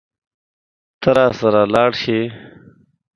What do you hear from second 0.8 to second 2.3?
ته راسره لاړ شې.